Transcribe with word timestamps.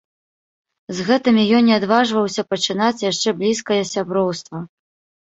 З 0.99 1.05
гэтымі 1.09 1.43
ён 1.59 1.69
не 1.69 1.77
адважваўся 1.79 2.41
пачынаць 2.57 3.05
яшчэ 3.11 3.37
блізкае 3.45 3.83
сяброўства. 3.95 4.69